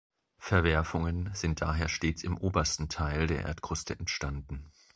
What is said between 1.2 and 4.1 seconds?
sind daher stets im obersten Teil der Erdkruste